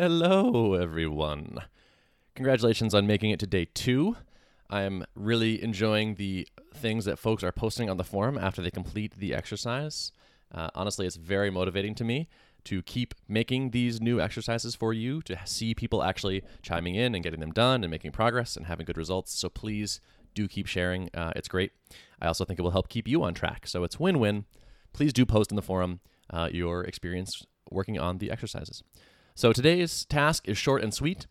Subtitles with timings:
[0.00, 1.58] Hello, everyone.
[2.36, 4.16] Congratulations on making it to day two.
[4.70, 9.16] I'm really enjoying the things that folks are posting on the forum after they complete
[9.18, 10.12] the exercise.
[10.54, 12.28] Uh, honestly, it's very motivating to me
[12.62, 17.24] to keep making these new exercises for you, to see people actually chiming in and
[17.24, 19.34] getting them done and making progress and having good results.
[19.34, 20.00] So please
[20.32, 21.10] do keep sharing.
[21.12, 21.72] Uh, it's great.
[22.22, 23.66] I also think it will help keep you on track.
[23.66, 24.44] So it's win win.
[24.92, 25.98] Please do post in the forum
[26.30, 28.84] uh, your experience working on the exercises.
[29.38, 31.28] So today's task is short and sweet.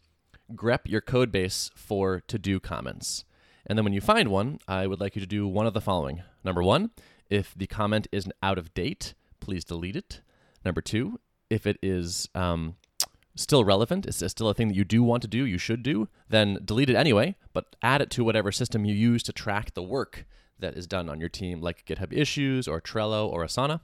[0.54, 3.26] Grep your code base for to do comments.
[3.66, 5.82] And then when you find one, I would like you to do one of the
[5.82, 6.24] following.
[6.42, 6.92] Number one,
[7.30, 10.22] if the comment is out of date, please delete it.
[10.64, 12.78] Number two, if it is um,
[13.36, 16.08] still relevant, it's still a thing that you do want to do, you should do,
[16.30, 19.84] then delete it anyway, but add it to whatever system you use to track the
[19.84, 20.26] work
[20.60, 23.82] that is done on your team, like GitHub Issues or Trello or Asana.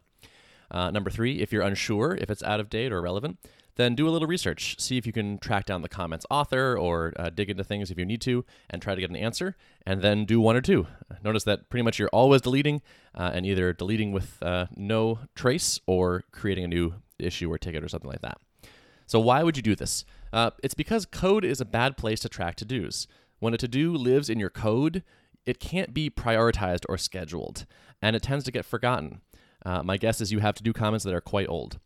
[0.71, 3.37] Uh, number three, if you're unsure if it's out of date or relevant,
[3.75, 4.75] then do a little research.
[4.79, 7.97] See if you can track down the comments author or uh, dig into things if
[7.97, 10.87] you need to and try to get an answer, and then do one or two.
[11.23, 12.81] Notice that pretty much you're always deleting
[13.15, 17.83] uh, and either deleting with uh, no trace or creating a new issue or ticket
[17.83, 18.37] or something like that.
[19.05, 20.05] So, why would you do this?
[20.31, 23.07] Uh, it's because code is a bad place to track to dos.
[23.39, 25.03] When a to do lives in your code,
[25.45, 27.65] it can't be prioritized or scheduled,
[28.01, 29.21] and it tends to get forgotten.
[29.65, 31.79] Uh, my guess is you have to do comments that are quite old.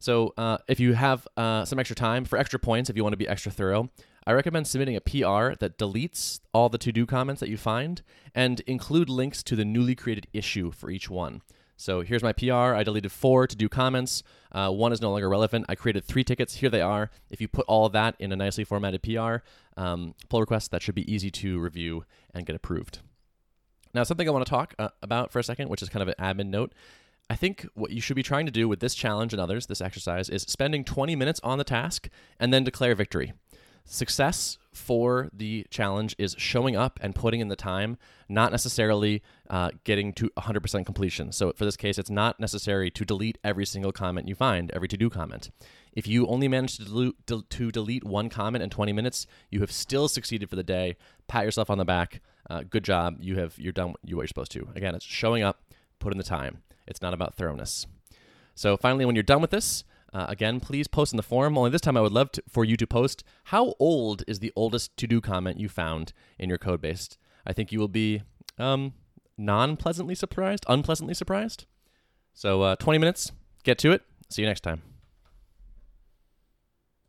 [0.00, 3.12] So uh, if you have uh, some extra time for extra points, if you want
[3.12, 3.90] to be extra thorough,
[4.26, 8.02] I recommend submitting a PR that deletes all the to do comments that you find
[8.34, 11.42] and include links to the newly created issue for each one.
[11.76, 12.74] So here's my PR.
[12.74, 14.22] I deleted four to do comments.
[14.52, 15.66] Uh, one is no longer relevant.
[15.68, 16.56] I created three tickets.
[16.56, 17.10] Here they are.
[17.30, 19.36] If you put all of that in a nicely formatted PR
[19.76, 23.00] um, pull request, that should be easy to review and get approved.
[23.92, 26.08] Now, something I want to talk uh, about for a second, which is kind of
[26.08, 26.72] an admin note,
[27.30, 29.80] I think what you should be trying to do with this challenge and others, this
[29.80, 32.08] exercise, is spending 20 minutes on the task
[32.40, 33.32] and then declare victory.
[33.84, 39.70] Success for the challenge is showing up and putting in the time, not necessarily uh,
[39.84, 41.30] getting to 100% completion.
[41.30, 44.88] So, for this case, it's not necessary to delete every single comment you find, every
[44.88, 45.50] to do comment.
[45.92, 49.72] If you only manage to delete, to delete one comment in 20 minutes, you have
[49.72, 50.96] still succeeded for the day.
[51.28, 52.20] Pat yourself on the back.
[52.48, 53.18] Uh, good job.
[53.20, 54.68] You have you're done what you're supposed to.
[54.74, 55.60] Again, it's showing up,
[56.00, 56.62] put in the time.
[56.86, 57.86] It's not about thoroughness.
[58.54, 61.56] So finally, when you're done with this, uh, again, please post in the forum.
[61.56, 64.52] Only this time, I would love to, for you to post how old is the
[64.56, 67.10] oldest to do comment you found in your code base.
[67.46, 68.22] I think you will be
[68.58, 68.94] um,
[69.38, 71.66] non pleasantly surprised, unpleasantly surprised.
[72.34, 73.32] So, uh, 20 minutes,
[73.62, 74.02] get to it.
[74.28, 74.89] See you next time.